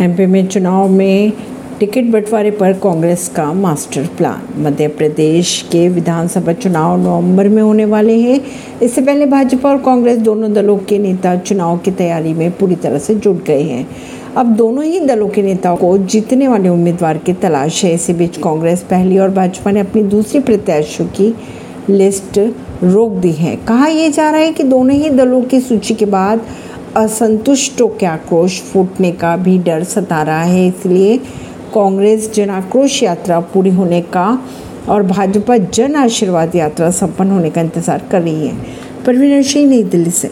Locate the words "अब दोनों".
14.36-14.84